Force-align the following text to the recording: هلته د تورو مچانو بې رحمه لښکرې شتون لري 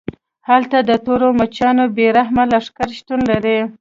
هلته 0.49 0.77
د 0.89 0.91
تورو 1.05 1.27
مچانو 1.39 1.85
بې 1.95 2.07
رحمه 2.17 2.43
لښکرې 2.51 2.93
شتون 2.99 3.19
لري 3.31 3.57